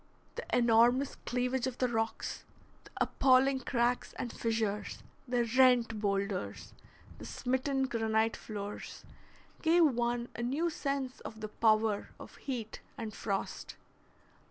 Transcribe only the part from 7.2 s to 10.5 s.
smitten granite floors, gave one a